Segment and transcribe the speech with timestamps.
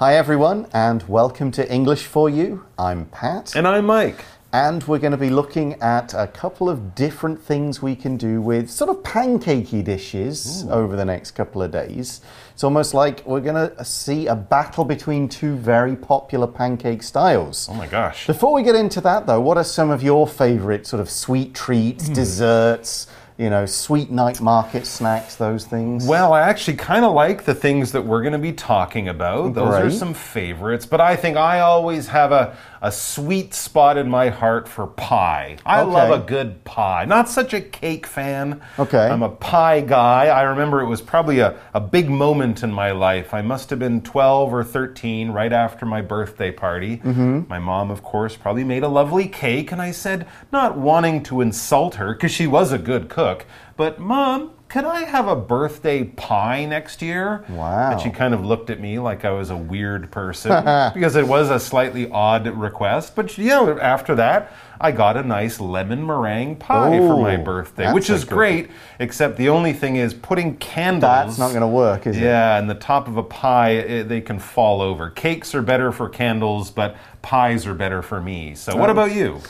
[0.00, 2.64] Hi, everyone, and welcome to English for You.
[2.78, 3.56] I'm Pat.
[3.56, 4.24] And I'm Mike.
[4.52, 8.40] And we're going to be looking at a couple of different things we can do
[8.40, 10.70] with sort of pancakey dishes Ooh.
[10.70, 12.20] over the next couple of days.
[12.54, 17.68] It's almost like we're going to see a battle between two very popular pancake styles.
[17.68, 18.28] Oh my gosh.
[18.28, 21.56] Before we get into that, though, what are some of your favorite sort of sweet
[21.56, 22.14] treats, mm.
[22.14, 23.08] desserts?
[23.38, 26.04] You know, sweet night market snacks, those things?
[26.04, 29.54] Well, I actually kind of like the things that we're going to be talking about.
[29.54, 34.08] Those are some favorites, but I think I always have a, a sweet spot in
[34.08, 35.56] my heart for pie.
[35.66, 35.90] I okay.
[35.90, 37.04] love a good pie.
[37.04, 38.60] Not such a cake fan.
[38.78, 39.06] Okay.
[39.06, 40.26] I'm a pie guy.
[40.26, 43.34] I remember it was probably a, a big moment in my life.
[43.34, 47.00] I must have been 12 or 13, right after my birthday party.
[47.04, 47.48] Mm -hmm.
[47.48, 51.40] My mom, of course, probably made a lovely cake, and I said, not wanting to
[51.40, 56.04] insult her, because she was a good cook, but Mom, could I have a birthday
[56.04, 57.44] pie next year?
[57.48, 57.92] Wow.
[57.92, 60.50] And she kind of looked at me like I was a weird person
[60.94, 63.16] because it was a slightly odd request.
[63.16, 67.36] But you know, after that, I got a nice lemon meringue pie Ooh, for my
[67.36, 71.00] birthday, which is great, except the only thing is putting candles.
[71.00, 72.24] That's not going to work, is yeah, it?
[72.26, 75.10] Yeah, and the top of a pie, it, they can fall over.
[75.10, 78.54] Cakes are better for candles, but pies are better for me.
[78.54, 79.40] So, what about you?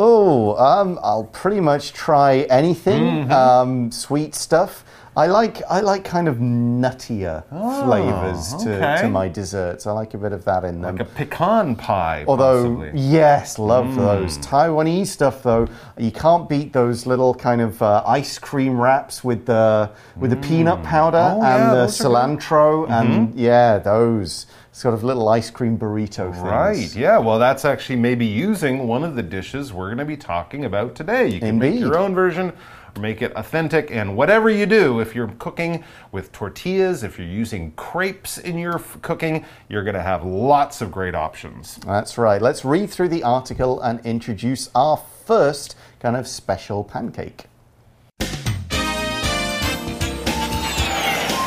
[0.00, 3.02] Oh, um, I'll pretty much try anything.
[3.02, 3.62] Mm -hmm.
[3.62, 4.84] um, sweet stuff.
[5.18, 9.02] I like I like kind of nuttier oh, flavors to, okay.
[9.02, 9.86] to my desserts.
[9.86, 10.96] I like a bit of that in them.
[10.96, 12.24] Like a pecan pie.
[12.28, 13.00] Although, possibly.
[13.00, 13.96] yes, love mm.
[13.96, 14.38] those.
[14.38, 19.44] Taiwanese stuff though, you can't beat those little kind of uh, ice cream wraps with
[19.46, 20.40] the with mm.
[20.40, 23.38] the peanut powder oh, and yeah, the cilantro and mm-hmm.
[23.38, 24.46] yeah, those
[24.78, 26.38] sort of little ice cream burrito things.
[26.38, 27.18] Right, yeah.
[27.18, 30.94] Well, that's actually maybe using one of the dishes we're going to be talking about
[30.94, 31.26] today.
[31.26, 31.70] You can Indeed.
[31.72, 32.52] make your own version
[32.94, 33.90] or make it authentic.
[33.90, 38.78] And whatever you do, if you're cooking with tortillas, if you're using crepes in your
[39.02, 41.78] cooking, you're going to have lots of great options.
[41.78, 42.40] That's right.
[42.40, 47.46] Let's read through the article and introduce our first kind of special pancake.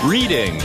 [0.03, 0.59] Reading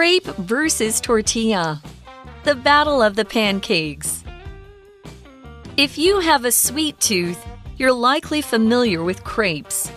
[0.00, 1.82] Crepe versus tortilla.
[2.44, 4.24] The Battle of the Pancakes.
[5.76, 7.38] If you have a sweet tooth,
[7.76, 9.92] you're likely familiar with crepes.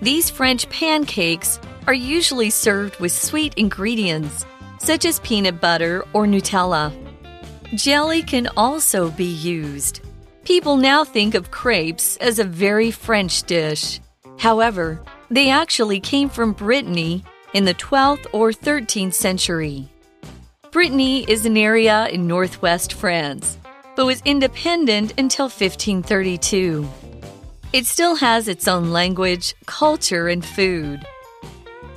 [0.00, 1.58] These French pancakes
[1.88, 4.46] are usually served with sweet ingredients,
[4.78, 6.92] such as peanut butter or Nutella.
[7.74, 10.02] Jelly can also be used.
[10.44, 13.98] People now think of crepes as a very French dish.
[14.38, 15.02] However,
[15.32, 19.88] they actually came from Brittany in the 12th or 13th century.
[20.70, 23.58] Brittany is an area in northwest France,
[23.96, 26.86] but was independent until 1532.
[27.72, 31.06] It still has its own language, culture, and food.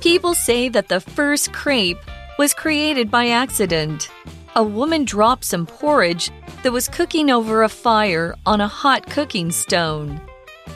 [0.00, 1.98] People say that the first crepe
[2.38, 4.10] was created by accident.
[4.56, 6.30] A woman dropped some porridge
[6.62, 10.20] that was cooking over a fire on a hot cooking stone.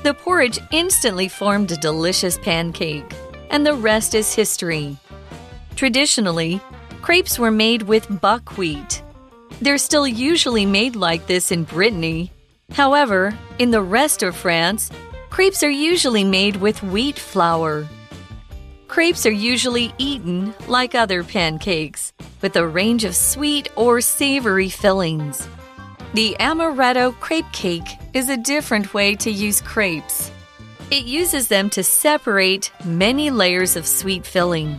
[0.03, 3.12] The porridge instantly formed a delicious pancake
[3.50, 4.96] and the rest is history.
[5.74, 6.60] Traditionally,
[7.02, 9.02] crepes were made with buckwheat.
[9.60, 12.32] They're still usually made like this in Brittany.
[12.72, 14.90] However, in the rest of France,
[15.30, 17.86] crepes are usually made with wheat flour.
[18.88, 25.46] Crepes are usually eaten like other pancakes, with a range of sweet or savory fillings.
[26.14, 30.30] The amaretto crepe cake is a different way to use crepes.
[30.88, 34.78] It uses them to separate many layers of sweet filling.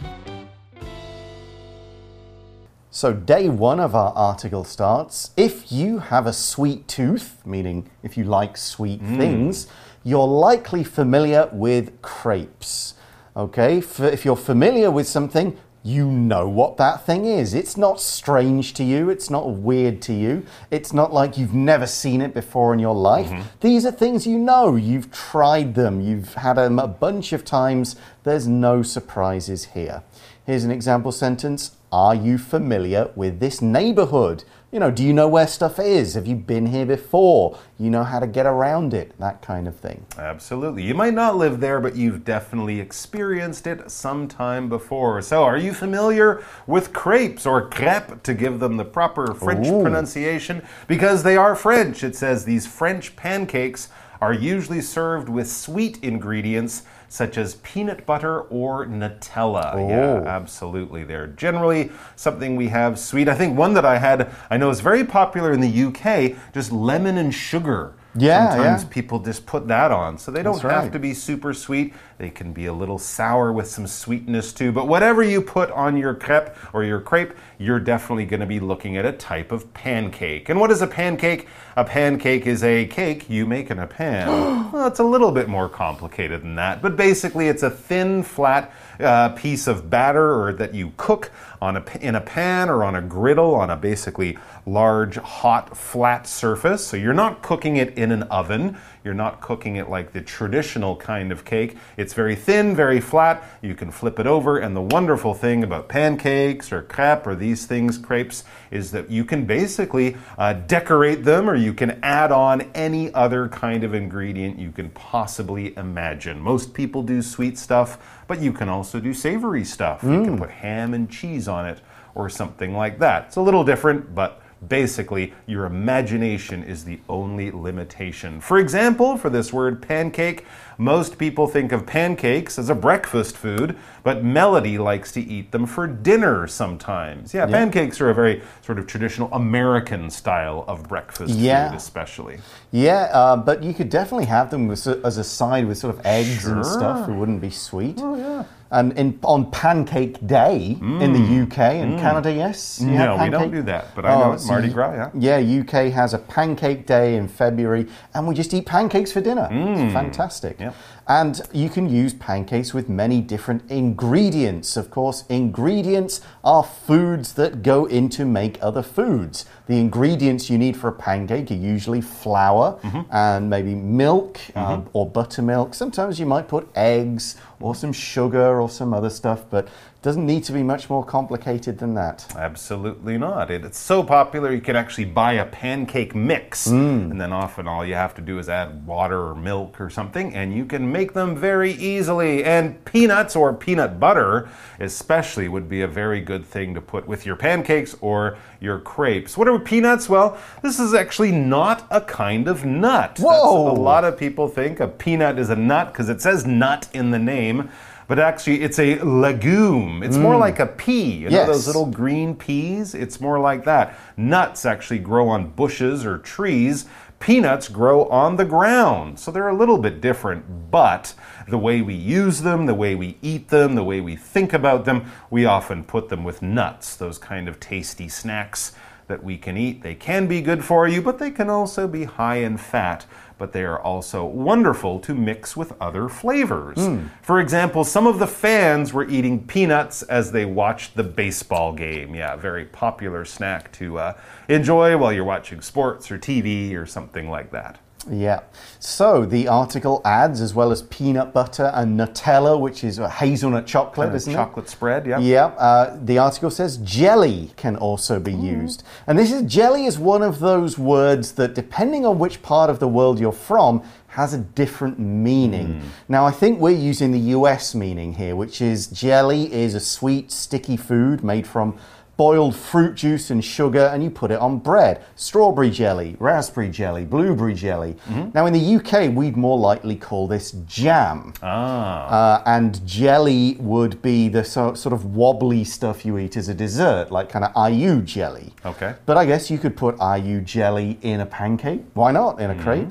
[2.92, 8.16] So, day one of our article starts If you have a sweet tooth, meaning if
[8.16, 9.18] you like sweet mm.
[9.18, 9.68] things,
[10.06, 12.94] you're likely familiar with crepes.
[13.36, 15.58] Okay, if you're familiar with something,
[15.88, 17.54] you know what that thing is.
[17.54, 21.88] It's not strange to you, it's not weird to you, it's not like you've never
[21.88, 23.30] seen it before in your life.
[23.30, 23.60] Mm -hmm.
[23.62, 27.96] These are things you know, you've tried them, you've had them a bunch of times.
[28.24, 30.02] There's no surprises here.
[30.46, 34.44] Here's an example sentence Are you familiar with this neighborhood?
[34.70, 36.16] You know, do you know where stuff is?
[36.16, 37.58] Have you been here before?
[37.80, 40.06] You know how to get around it, that kind of thing.
[40.18, 40.84] Absolutely.
[40.84, 45.22] You might not live there, but you've definitely experienced it sometime before.
[45.22, 49.82] So, are you familiar with crepes or crêpes to give them the proper French Ooh.
[49.82, 50.62] pronunciation?
[50.86, 52.04] Because they are French.
[52.04, 53.88] It says these French pancakes
[54.20, 59.72] are usually served with sweet ingredients such as peanut butter or Nutella.
[59.74, 59.90] Oh.
[59.90, 61.04] Yeah, absolutely.
[61.04, 63.28] They're generally something we have sweet.
[63.28, 66.72] I think one that I had, I know is very popular in the UK, just
[66.72, 67.94] lemon and sugar.
[68.18, 68.90] Yeah, Sometimes yeah.
[68.90, 70.18] people just put that on.
[70.18, 71.94] So they don't That's have to be super sweet.
[72.18, 74.72] They can be a little sour with some sweetness too.
[74.72, 78.60] But whatever you put on your crepe or your crepe, you're definitely going to be
[78.60, 80.50] looking at a type of pancake.
[80.50, 81.48] And what is a pancake?
[81.76, 84.28] A pancake is a cake you make in a pan.
[84.72, 86.82] well, it's a little bit more complicated than that.
[86.82, 91.32] But basically, it's a thin, flat uh, piece of batter or that you cook
[91.62, 96.28] on a, in a pan or on a griddle on a basically large, hot, flat
[96.28, 96.86] surface.
[96.86, 98.78] So you're not cooking it in an oven.
[99.04, 101.78] You're not cooking it like the traditional kind of cake.
[101.98, 103.44] It's very thin, very flat.
[103.62, 104.58] You can flip it over.
[104.58, 109.24] And the wonderful thing about pancakes or crepe or these things, crepes, is that you
[109.24, 114.60] can basically uh, decorate them or you can add on any other kind of ingredient
[114.60, 116.40] you can possibly imagine.
[116.40, 120.04] Most people do sweet stuff, but you can also do savory stuff.
[120.04, 121.80] You can put ham and cheese on it
[122.16, 123.26] or something like that.
[123.28, 128.42] It's a little different, but basically your imagination is the only limitation.
[128.42, 130.46] For example, for this word pancake,
[130.78, 135.66] most people think of pancakes as a breakfast food, but Melody likes to eat them
[135.66, 137.34] for dinner sometimes.
[137.34, 141.70] Yeah, pancakes are a very sort of traditional American style of breakfast Yeah.
[141.70, 142.40] food, especially.
[142.72, 146.06] Yeah, uh, but you could definitely have them with, as a side with sort of
[146.06, 147.10] eggs and stuff.
[147.10, 148.00] It wouldn't be sweet.
[148.02, 148.44] Oh, yeah.
[148.70, 152.82] And in, on Pancake Day in the UK and Canada, yes?
[152.82, 152.98] you Mm.
[152.98, 155.38] No, we don't do that, but I know Oh, it's Mardi Gras, yeah.
[155.40, 159.48] Yeah, UK has a Pancake Day in February, and we just eat pancakes for dinner.
[159.52, 160.58] It's fantastic.
[160.58, 160.62] Mm.
[160.62, 160.76] Yep.
[161.10, 164.76] And you can use pancakes with many different ingredients.
[164.76, 169.46] Of course, ingredients are foods that go into make other foods.
[169.68, 173.02] The ingredients you need for a pancake are usually flour Mm-hmm.
[173.12, 175.74] and maybe milk uh, or buttermilk.
[175.74, 180.26] Sometimes you might put eggs or some sugar or some other stuff, but it doesn't
[180.26, 182.26] need to be much more complicated than that.
[182.38, 183.50] Absolutely not.
[183.52, 187.84] It, it's so popular you can actually buy a pancake mix, and then often all
[187.86, 191.14] you have to do is add water or milk or something, and you can make
[191.14, 192.44] them very easily.
[192.46, 194.48] And peanuts or peanut butter,
[194.80, 199.38] especially, would be a very good thing to put with your pancakes or your crepes.
[199.38, 200.10] What are peanuts?
[200.10, 203.18] Well, this is actually not a kind of nut.
[203.20, 203.72] Whoa.
[203.72, 207.12] a lot of people think a peanut is a nut because it says nut in
[207.12, 207.70] the name.
[208.08, 210.02] But actually, it's a legume.
[210.02, 210.40] It's more mm.
[210.40, 211.12] like a pea.
[211.12, 211.48] You know Yes.
[211.48, 212.96] those little green peas?
[212.96, 214.00] It's more like that.
[214.16, 216.86] Nuts actually grow on bushes or trees.
[217.20, 219.20] Peanuts grow on the ground.
[219.20, 221.14] So they're a little bit different, but
[221.48, 224.86] the way we use them, the way we eat them, the way we think about
[224.86, 228.74] them, we often put them with nuts, those kind of tasty snacks
[229.08, 229.82] that we can eat.
[229.82, 233.06] They can be good for you, but they can also be high in fat.
[233.38, 236.78] But they are also wonderful to mix with other flavors.
[237.22, 242.16] For example, some of the fans were eating peanuts as they watched the baseball game.
[242.16, 244.14] Yeah, very popular snack to uh,
[244.50, 247.80] enjoy while you're watching sports or TV or something like that.
[248.10, 248.42] Yeah.
[248.80, 253.66] So the article adds, as well as peanut butter and Nutella, which is a hazelnut
[253.66, 254.36] chocolate, isn't it?
[254.36, 255.20] Chocolate spread, yeah.
[255.20, 255.46] Yeah.
[255.46, 260.22] Uh, the article says jelly can also be used, and this is jelly is one
[260.22, 264.40] of those words that, depending on which part of the world you're from, has a
[264.40, 265.82] different meaning.
[266.08, 267.76] Now, I think we're using the U.S.
[267.76, 271.78] meaning here, which is jelly is a sweet, sticky food made from
[272.18, 275.06] boiled fruit juice and sugar, and you put it on bread.
[275.16, 277.96] Strawberry jelly, raspberry jelly, blueberry jelly.
[278.34, 281.34] Now, in the UK, we'd more likely call this jam.
[281.44, 282.08] Ah.
[282.08, 286.54] Uh, and jelly would be the so, sort of wobbly stuff you eat as a
[286.54, 288.54] dessert, like kind of aiyu jelly.
[288.66, 288.96] Okay.
[289.06, 291.82] But I guess you could put aiyu jelly in a pancake.
[291.94, 292.42] Why not?
[292.42, 292.90] In a crepe.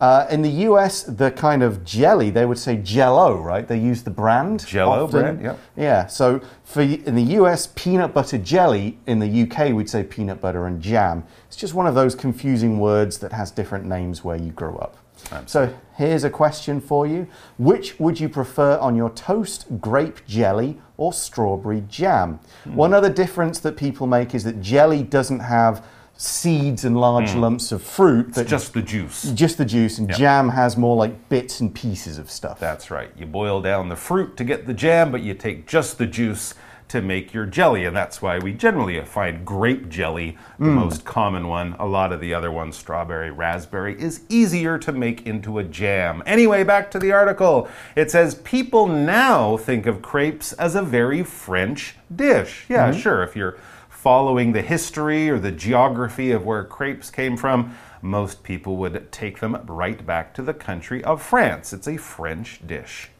[0.00, 3.66] Uh, in the US, the kind of jelly, they would say jello, right?
[3.66, 4.66] They use the brand.
[4.66, 5.20] Jell-O often.
[5.20, 5.58] brand, yep.
[5.76, 6.06] Yeah.
[6.06, 8.98] So for in the US, peanut butter jelly.
[9.06, 11.24] In the UK, we'd say peanut butter and jam.
[11.46, 14.98] It's just one of those confusing words that has different names where you grew up.
[15.46, 17.26] So here's a question for you.
[17.58, 22.38] Which would you prefer on your toast, grape jelly or strawberry jam?
[22.64, 22.74] Hmm.
[22.74, 25.84] One other difference that people make is that jelly doesn't have
[26.16, 28.40] seeds and large lumps of fruit, Hmm.
[28.40, 29.22] It's just the juice.
[29.32, 32.58] just the juice, and jam has more like bits and pieces of stuff.
[32.58, 33.10] That's right.
[33.18, 36.54] You boil down the fruit to get the jam, but you take just the juice
[36.88, 37.84] to make your jelly.
[37.84, 41.74] And that's why we generally find grape jelly the most common one.
[41.80, 46.22] A lot of the other ones, strawberry, raspberry, is easier to make into a jam.
[46.24, 47.68] Anyway, back to the article.
[47.96, 52.66] It says people now think of crepes as a very French dish.
[52.68, 53.24] Yeah, sure.
[53.24, 53.58] If you're
[54.06, 59.40] following the history or the geography of where crepes came from, most people would take
[59.40, 61.72] them right back to the country of France.
[61.72, 63.10] It's a French dish.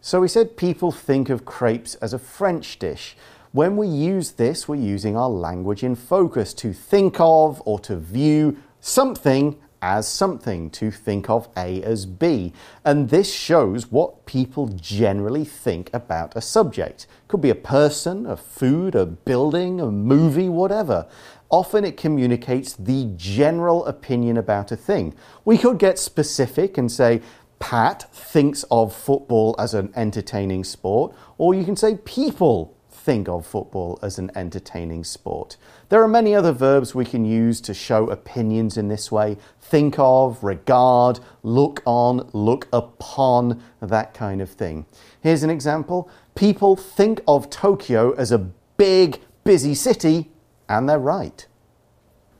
[0.00, 3.14] So we said people think of crepes as a French dish.
[3.52, 7.96] When we use this, we're using our language in focus to think of or to
[7.96, 12.52] view something as something, to think of A as B.
[12.84, 17.06] And this shows what people generally think about a subject.
[17.28, 21.06] Could be a person, a food, a building, a movie, whatever.
[21.50, 25.14] Often it communicates the general opinion about a thing.
[25.44, 27.20] We could get specific and say,
[27.58, 33.44] Pat thinks of football as an entertaining sport, or you can say people think of
[33.44, 35.56] football as an entertaining sport.
[35.88, 39.96] There are many other verbs we can use to show opinions in this way think
[39.98, 44.86] of, regard, look on, look upon, that kind of thing.
[45.20, 48.38] Here's an example people think of Tokyo as a
[48.76, 50.30] big, busy city,
[50.68, 51.46] and they're right.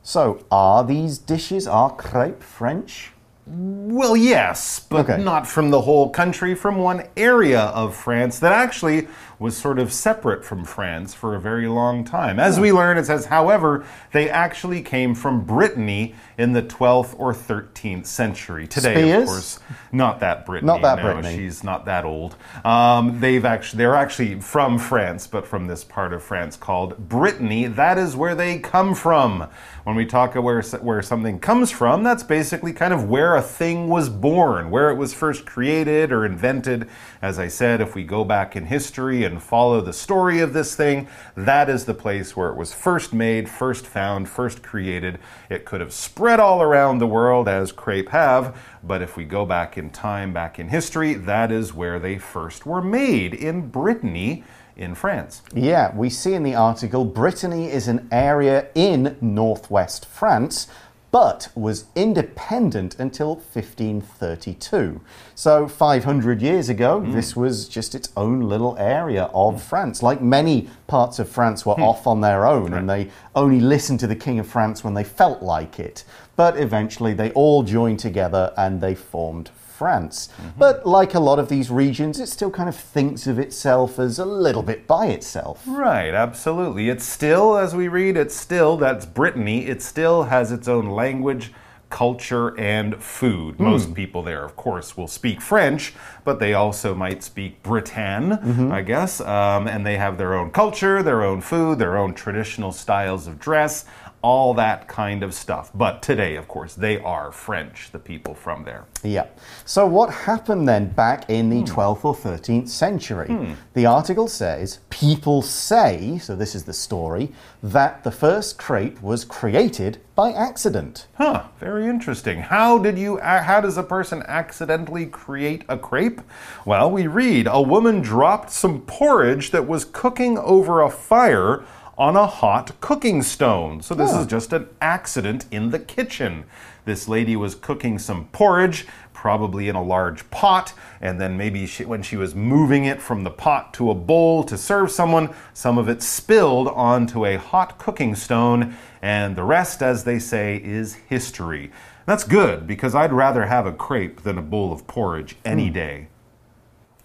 [0.01, 3.11] So, are these dishes, are crepe French?
[3.45, 5.21] Well, yes, but Okay.
[5.21, 9.07] not from the whole country, from one area of France that actually
[9.43, 12.39] was sort of separate from France for a very long time.
[12.39, 17.33] As we learn, it says, however, they actually came from Brittany in the 12th or
[17.33, 18.67] 13th century.
[18.67, 19.21] Today, Spears?
[19.21, 19.59] of course,
[19.91, 20.67] not that Brittany.
[20.67, 21.35] Not that no, Brittany.
[21.35, 22.37] She's not that old.
[22.63, 27.67] Um, they've actually, they're actually from France, but from this part of France called Brittany.
[27.67, 29.49] That is where they come from.
[29.83, 33.41] When we talk of where where something comes from, that's basically kind of where a
[33.41, 36.87] thing was born, where it was first created or invented.
[37.21, 40.75] As I said, if we go back in history and follow the story of this
[40.75, 45.19] thing, that is the place where it was first made, first found, first created.
[45.49, 49.45] It could have spread all around the world as crepe have, but if we go
[49.45, 54.43] back in time, back in history, that is where they first were made in Brittany
[54.75, 55.41] in France.
[55.53, 60.67] Yeah, we see in the article Brittany is an area in northwest France,
[61.11, 64.99] but was independent until 1532.
[65.35, 67.11] So 500 years ago, hmm.
[67.11, 70.03] this was just its own little area of France.
[70.03, 71.83] Like many parts of France were hmm.
[71.83, 75.03] off on their own and they only listened to the King of France when they
[75.03, 76.03] felt like it.
[76.35, 79.51] But eventually they all joined together and they formed
[79.83, 80.29] France.
[80.37, 80.59] Mm-hmm.
[80.59, 84.19] But like a lot of these regions, it still kind of thinks of itself as
[84.19, 85.63] a little bit by itself.
[85.67, 86.89] Right, absolutely.
[86.89, 91.51] It's still, as we read, it's still, that's Brittany, it still has its own language,
[91.93, 93.59] culture, and food.
[93.59, 95.93] Most people there, of course, will speak French,
[96.25, 99.21] but they also might speak Britann, I guess.
[99.21, 103.39] Um, and they have their own culture, their own food, their own traditional styles of
[103.39, 103.85] dress,
[104.23, 105.69] all that kind of stuff.
[105.75, 108.85] But today, of course, they are French, the people from there.
[109.03, 109.27] Yeah.
[109.65, 111.65] So, what happened then back in the hmm.
[111.65, 113.27] 12th or 13th century?
[113.27, 113.53] Hmm.
[113.73, 119.25] The article says people say, so this is the story, that the first crepe was
[119.25, 121.07] created by accident.
[121.15, 122.39] Huh, very interesting.
[122.39, 126.21] How did you uh, how does a person accidentally create a crepe?
[126.65, 131.63] Well, we read a woman dropped some porridge that was cooking over a fire
[131.97, 133.81] on a hot cooking stone.
[133.81, 136.45] So this is just an accident in the kitchen.
[136.85, 138.85] This lady was cooking some porridge
[139.23, 143.23] probably in a large pot, and then maybe she, when she was moving it from
[143.23, 147.79] the pot to a bowl to serve someone, some of it spilled onto a hot
[147.79, 151.71] cooking stone, and the rest, as they say, is history.
[152.05, 155.73] That's good because I'd rather have a crepe than a bowl of porridge any hmm.
[155.73, 156.07] day.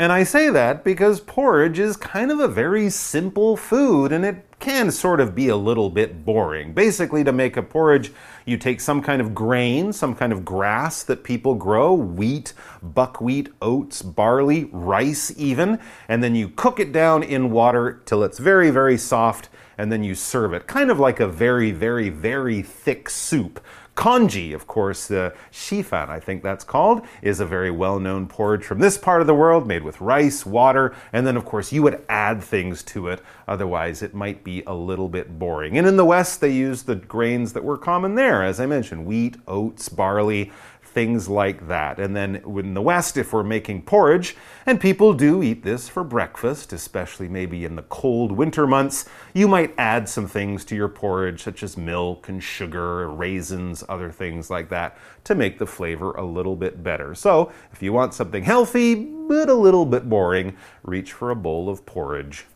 [0.01, 4.45] And I say that because porridge is kind of a very simple food and it
[4.61, 6.73] can sort of be a little bit boring.
[6.73, 8.13] Basically, to make a porridge,
[8.45, 13.49] you take some kind of grain, some kind of grass that people grow wheat, buckwheat,
[13.61, 18.71] oats, barley, rice, even and then you cook it down in water till it's very,
[18.71, 20.69] very soft, and then you serve it.
[20.69, 23.61] Kind of like a very, very, very thick soup.
[23.99, 28.63] Congee, of course, the xifan, I think that's called, is a very well known porridge
[28.63, 31.83] from this part of the world made with rice, water, and then, of course, you
[31.83, 33.21] would add things to it.
[33.49, 35.77] Otherwise, it might be a little bit boring.
[35.77, 39.05] And in the West, they use the grains that were common there, as I mentioned
[39.05, 40.53] wheat, oats, barley.
[40.93, 42.01] Things like that.
[42.01, 44.35] And then in the West, if we're making porridge,
[44.67, 49.05] and people do eat this for breakfast, especially maybe in the cold winter months,
[49.35, 54.11] you might add some things to your porridge, such as milk and sugar, raisins, other
[54.11, 57.15] things like that, to make the flavor a little bit better.
[57.15, 61.69] So, if you want something healthy, but a little bit boring, reach for a bowl
[61.69, 62.47] of porridge.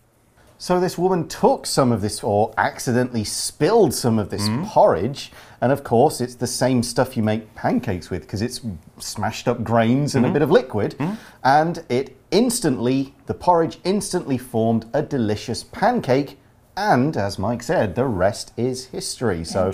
[0.62, 4.64] So this woman took some of this, or accidentally spilled some of this mm.
[4.64, 8.60] porridge, and of course it's the same stuff you make pancakes with because it's
[9.00, 10.34] smashed up grains and a mm.
[10.34, 11.16] bit of liquid, mm.
[11.42, 16.38] and it instantly, the porridge instantly formed a delicious pancake.
[16.76, 19.44] And as Mike said, the rest is history.
[19.44, 19.72] So,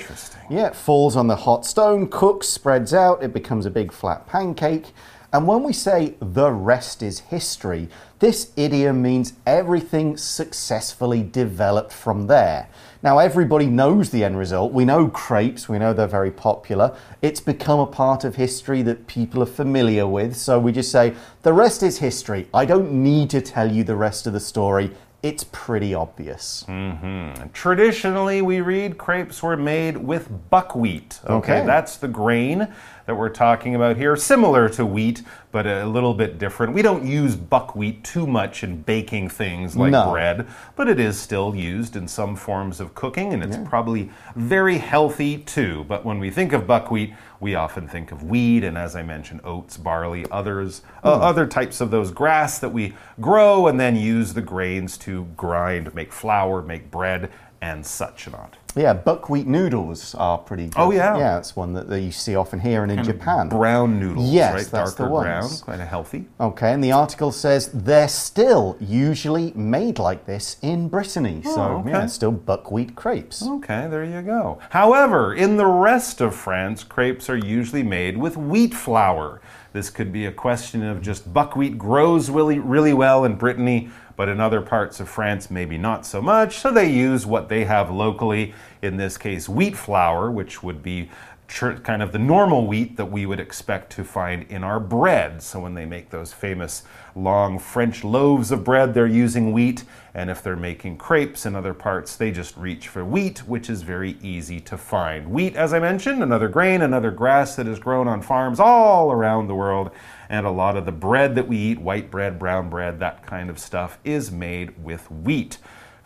[0.48, 4.26] yeah, it falls on the hot stone, cooks, spreads out, it becomes a big flat
[4.26, 4.86] pancake.
[5.32, 12.26] And when we say the rest is history, this idiom means everything successfully developed from
[12.28, 12.68] there.
[13.02, 14.72] Now, everybody knows the end result.
[14.72, 16.96] We know crepes, we know they're very popular.
[17.22, 20.34] It's become a part of history that people are familiar with.
[20.34, 22.48] So we just say, the rest is history.
[22.52, 24.90] I don't need to tell you the rest of the story.
[25.22, 26.64] It's pretty obvious.
[26.68, 27.48] Mm-hmm.
[27.52, 31.20] Traditionally, we read crepes were made with buckwheat.
[31.24, 31.66] Okay, Okay.
[31.66, 32.68] that's the grain
[33.08, 34.14] that we're talking about here.
[34.16, 36.74] Similar to wheat, but a little bit different.
[36.74, 40.10] We don't use buckwheat too much in baking things like No.
[40.10, 40.46] bread,
[40.76, 45.38] but it is still used in some forms of cooking, and it's probably very healthy
[45.38, 45.86] too.
[45.88, 49.40] But when we think of buckwheat, we often think of wheat, and as I mentioned,
[49.42, 54.34] oats, barley, others, uh, other types of those grass that we grow and then use
[54.34, 58.56] the grains to grind, make flour, make bread, and such not.
[58.76, 60.74] Yeah, buckwheat noodles are pretty good.
[60.76, 61.18] Oh, yeah.
[61.18, 63.48] Yeah, it's one that that you see often here and in Japan.
[63.48, 64.66] Brown noodles, Yes, right?
[64.70, 65.62] that's the Darker brown, ones.
[65.62, 66.26] kind of healthy.
[66.38, 71.42] Okay, and the article says they're still usually made like this in Brittany.
[71.46, 71.90] Oh, so, Oh, okay.
[71.90, 73.42] yeah, it's still buckwheat crepes.
[73.44, 74.58] Okay, there you go.
[74.70, 79.40] However, in the rest of France, crepes are usually made with wheat flour.
[79.72, 84.28] This could be a question of just buckwheat grows really, really well in Brittany, but
[84.28, 86.58] in other parts of France, maybe not so much.
[86.58, 91.08] So they use what they have locally, in this case, wheat flour, which would be
[91.48, 95.42] kind of the normal wheat that we would expect to find in our bread.
[95.42, 96.82] So when they make those famous
[97.16, 99.84] long French loaves of bread, they're using wheat.
[100.14, 103.82] And if they're making crepes in other parts, they just reach for wheat, which is
[103.82, 105.30] very easy to find.
[105.30, 109.48] Wheat, as I mentioned, another grain, another grass that is grown on farms all around
[109.48, 109.90] the world.
[110.28, 113.48] And a lot of the bread that we eat, white bread, brown bread, that kind
[113.48, 115.58] of stuff, is made with wheat.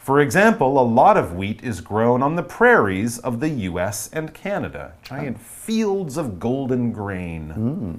[0.03, 4.35] For example, a lot of wheat is grown on the prairies of the US and
[4.35, 7.51] Canada, giant fields of golden grain.
[7.51, 7.95] Hmm.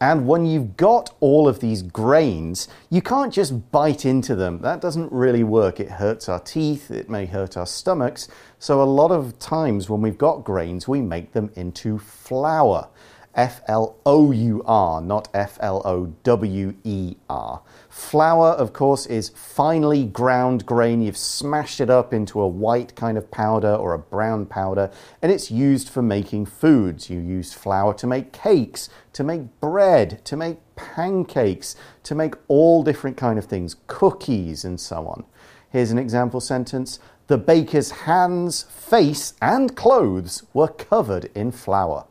[0.00, 4.60] And when you've got all of these grains, you can't just bite into them.
[4.60, 5.80] That doesn't really work.
[5.80, 8.28] It hurts our teeth, it may hurt our stomachs.
[8.60, 12.88] So, a lot of times when we've got grains, we make them into flour.
[13.34, 17.62] F L O U R, not F L O W E R.
[17.88, 21.00] Flour, of course, is finely ground grain.
[21.00, 24.90] You've smashed it up into a white kind of powder or a brown powder,
[25.22, 27.08] and it's used for making foods.
[27.08, 32.82] You use flour to make cakes, to make bread, to make pancakes, to make all
[32.82, 35.24] different kind of things, cookies, and so on.
[35.70, 36.98] Here's an example sentence.
[37.28, 42.06] The baker's hands, face, and clothes were covered in flour.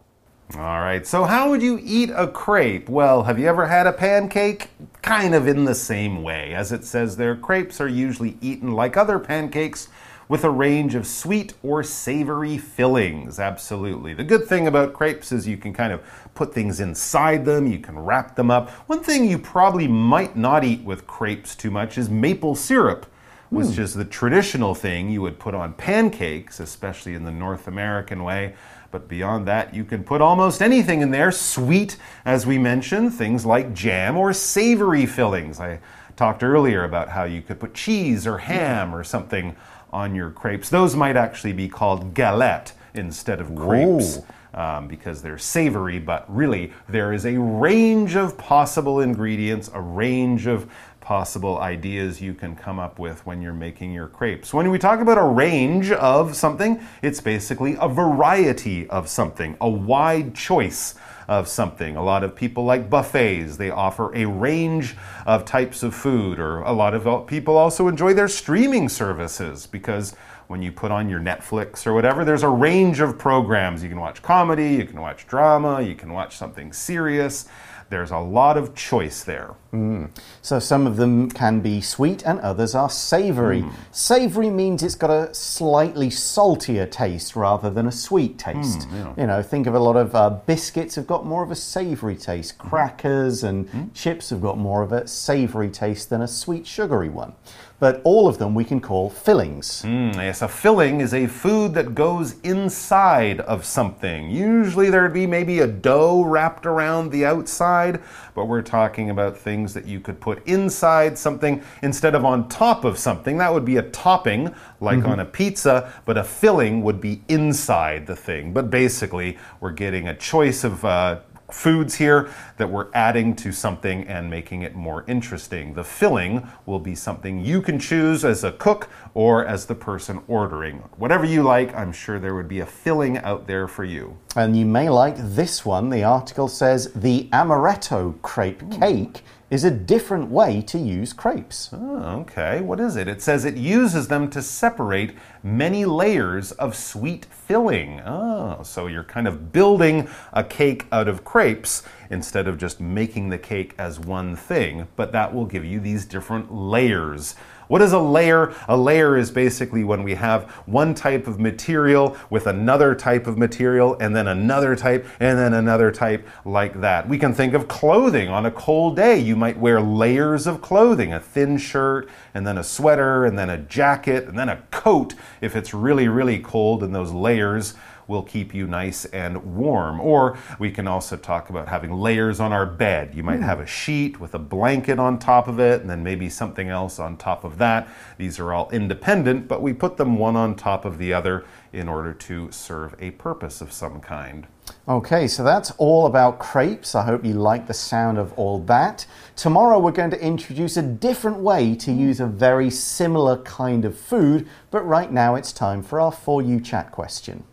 [0.55, 2.89] All right, so how would you eat a crepe?
[2.89, 4.69] Well, have you ever had a pancake?
[5.03, 6.55] Kind of in the same way.
[6.55, 9.89] As it says there, crepes are usually eaten like other pancakes
[10.27, 13.39] with a range of sweet or savory fillings.
[13.39, 14.15] Absolutely.
[14.15, 16.01] The good thing about crepes is you can kind of
[16.33, 18.71] put things inside them, you can wrap them up.
[18.87, 23.05] One thing you probably might not eat with crepes too much is maple syrup
[23.49, 23.81] which hmm.
[23.81, 28.53] is the traditional thing you would put on pancakes, especially in the North American way.
[28.91, 31.31] But beyond that, you can put almost anything in there.
[31.31, 35.59] Sweet, as we mentioned, things like jam or savory fillings.
[35.59, 35.79] I
[36.15, 39.55] talked earlier about how you could put cheese or ham or something
[39.91, 40.69] on your crepes.
[40.69, 44.19] Those might actually be called galette instead of crepes
[44.53, 50.47] um, because they're savory, but really there is a range of possible ingredients, a range
[50.47, 50.69] of
[51.09, 54.53] possible ideas you can come up with when you're making your crepes.
[54.53, 59.67] When we talk about a range of something, it's basically a variety of something, a
[59.67, 60.93] wide choice
[61.27, 61.95] of something.
[61.95, 63.57] A lot of people like buffets.
[63.57, 64.95] They offer a range
[65.25, 70.15] of types of food, or a lot of people also enjoy their streaming services because
[70.45, 73.81] when you put on your Netflix or whatever, there's a range of programs.
[73.81, 77.47] You can watch comedy, you can watch drama, you can watch something serious.
[77.89, 79.55] There's a lot of choice there.
[79.73, 80.11] Mm.
[80.41, 83.63] So some of them can be sweet and others are savory.
[83.63, 83.73] Mm.
[83.91, 88.87] Savory means it's got a slightly saltier taste rather than a sweet taste.
[88.89, 91.55] Mm, you know, think of a lot of uh, biscuits have got more of a
[91.55, 92.57] savory taste.
[92.59, 97.33] Crackers and chips have got more of a savory taste than a sweet sugary one.
[97.79, 99.83] But all of them we can call fillings.
[99.83, 104.29] Mm, yes, a filling is a food that goes inside of something.
[104.29, 108.01] Usually there'd be maybe a dough wrapped around the outside,
[108.35, 112.83] but we're talking about things that you could put inside something instead of on top
[112.83, 113.37] of something.
[113.37, 118.07] That would be a topping, like on a pizza, but a filling would be inside
[118.07, 118.51] the thing.
[118.51, 120.83] But basically, we're getting a choice of.
[120.83, 121.19] Uh,
[121.51, 125.73] foods here that we're adding to something and making it more interesting.
[125.73, 130.21] The filling will be something you can choose as a cook or as the person
[130.27, 130.77] ordering.
[130.97, 134.17] Whatever you like, I'm sure there would be a filling out there for you.
[134.35, 135.89] And you may like this one.
[135.89, 138.79] The article says the amaretto crepe mm.
[138.79, 141.69] cake is a different way to use crepes.
[141.73, 142.61] Oh, okay.
[142.61, 143.07] What is it?
[143.07, 147.99] It says it uses them to separate many layers of sweet filling.
[148.01, 153.29] Oh, so you're kind of building a cake out of crepes instead of just making
[153.29, 157.35] the cake as one thing, but that will give you these different layers.
[157.69, 158.51] What is a layer?
[158.67, 163.37] A layer is basically when we have one type of material with another type of
[163.37, 167.07] material, and then another type, and then another type, like that.
[167.07, 168.27] We can think of clothing.
[168.27, 172.57] On a cold day, you might wear layers of clothing a thin shirt, and then
[172.57, 176.81] a sweater, and then a jacket, and then a coat if it's really, really cold,
[176.81, 177.75] and those layers
[178.09, 180.01] will keep you nice and warm.
[180.01, 183.13] Or we can also talk about having layers on our bed.
[183.15, 183.43] You might hmm.
[183.43, 186.99] have a sheet with a blanket on top of it, and then maybe something else
[186.99, 187.87] on top of that.
[188.17, 191.87] These are all independent, but we put them one on top of the other in
[191.87, 194.47] order to serve a purpose of some kind.
[194.87, 196.95] Okay, so that's all about crepes.
[196.95, 199.05] I hope you like the sound of all that.
[199.35, 201.99] Tomorrow we're going to introduce a different way to hmm.
[201.99, 206.41] use a very similar kind of food, but right now it's time for our For
[206.41, 207.43] You chat question.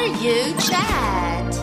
[0.00, 1.62] For you chat.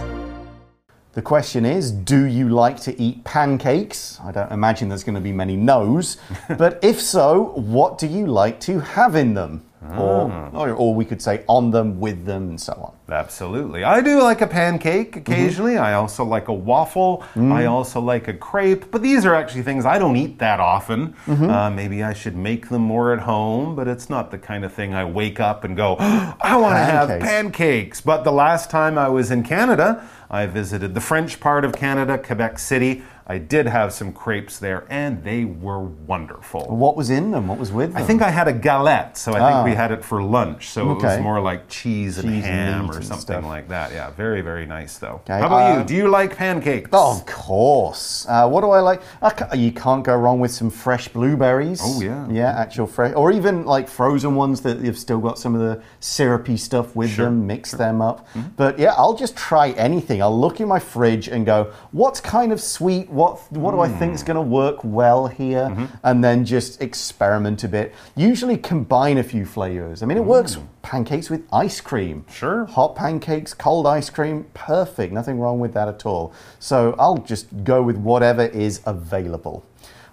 [1.14, 4.20] The question is Do you like to eat pancakes?
[4.24, 6.18] I don't imagine there's going to be many no's,
[6.56, 9.66] but if so, what do you like to have in them?
[9.96, 10.50] Or, ah.
[10.54, 13.14] or, or we could say on them, with them, and so on.
[13.14, 13.84] Absolutely.
[13.84, 15.32] I do like a pancake mm-hmm.
[15.32, 15.78] occasionally.
[15.78, 17.24] I also like a waffle.
[17.36, 17.52] Mm.
[17.52, 18.92] I also like a crepe.
[18.92, 21.14] But these are actually things I don't eat that often.
[21.26, 21.50] Mm-hmm.
[21.50, 24.74] Uh, maybe I should make them more at home, but it's not the kind of
[24.74, 28.02] thing I wake up and go, I want to have pancakes.
[28.02, 32.18] But the last time I was in Canada, I visited the French part of Canada,
[32.18, 33.04] Quebec City.
[33.30, 36.66] I did have some crepes there, and they were wonderful.
[36.68, 37.50] What was in them?
[37.50, 38.02] What was with them?
[38.02, 40.70] I think I had a galette, so I think we had it for lunch.
[40.70, 43.92] So it was more like cheese, and Cheese and ham meat or something like that.
[43.92, 45.20] Yeah, very, very nice though.
[45.26, 45.86] Okay, How about you?
[45.86, 46.90] Do you like pancakes?
[46.94, 48.26] Oh, of course.
[48.30, 49.02] Uh, what do I like?
[49.22, 51.82] I you can't go wrong with some fresh blueberries.
[51.84, 52.30] Oh, yeah.
[52.30, 53.14] Yeah, actual fresh.
[53.14, 57.12] Or even like frozen ones that you've still got some of the syrupy stuff with
[57.12, 58.26] Sure, them, mix them up.
[58.30, 58.50] Mm-hmm.
[58.56, 60.17] But yeah, I'll just try anything.
[60.22, 63.10] I'll look in my fridge and go, what's kind of sweet?
[63.10, 64.16] What, what do I think Mm.
[64.16, 65.66] is going to work well here?
[65.70, 65.86] Mm-hmm.
[66.04, 67.94] And then just experiment a bit.
[68.16, 70.02] Usually combine a few flavors.
[70.04, 72.26] I mean, it works pancakes with ice cream.
[72.28, 72.32] Mm.
[72.34, 72.66] Sure.
[72.66, 75.14] Hot pancakes, cold ice cream, perfect.
[75.14, 76.34] Nothing wrong with that at all.
[76.60, 79.66] So I'll just go with whatever is available.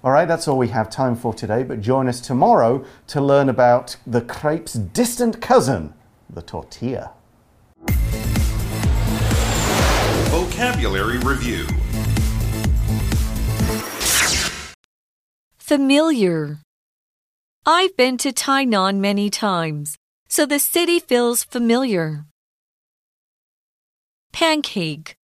[0.02, 3.48] All right, that's all we have time for today, but join us tomorrow to learn
[3.48, 5.94] about the crepe's distant cousin,
[6.28, 7.12] the tortilla.
[10.34, 11.64] Vocabulary Review
[15.58, 16.58] Familiar.
[17.64, 22.24] I've been to Tainan many times, so the city feels familiar.
[24.32, 25.14] Pancake.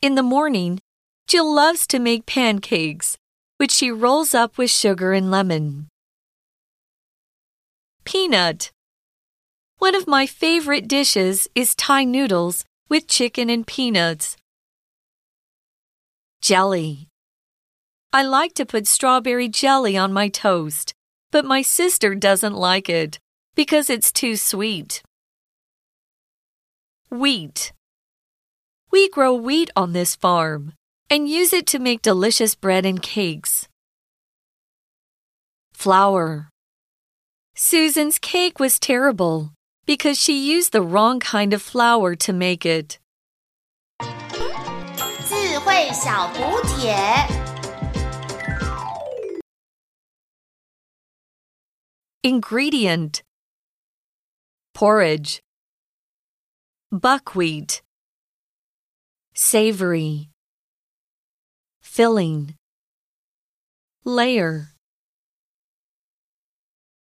[0.00, 0.78] In the morning,
[1.26, 3.18] Jill loves to make pancakes,
[3.58, 5.88] which she rolls up with sugar and lemon.
[8.04, 8.70] Peanut.
[9.76, 14.36] One of my favorite dishes is Thai noodles with chicken and peanuts.
[16.40, 17.08] Jelly.
[18.12, 20.94] I like to put strawberry jelly on my toast,
[21.30, 23.18] but my sister doesn't like it
[23.54, 25.02] because it's too sweet.
[27.10, 27.72] Wheat.
[28.90, 30.74] We grow wheat on this farm
[31.10, 33.68] and use it to make delicious bread and cakes.
[35.72, 36.50] Flour.
[37.54, 42.99] Susan's cake was terrible because she used the wrong kind of flour to make it.
[45.27, 46.95] 智慧小补帖。
[52.23, 53.23] Ingredient
[54.73, 55.41] Porridge
[56.91, 57.81] Buckwheat
[59.33, 60.29] Savory
[61.81, 62.55] Filling
[64.05, 64.69] Layer